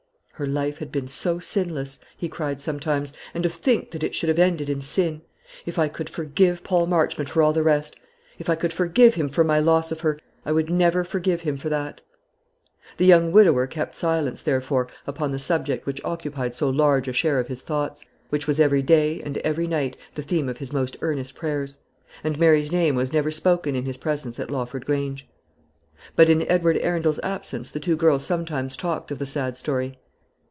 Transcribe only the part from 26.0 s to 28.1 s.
But in Edward Arundel's absence the two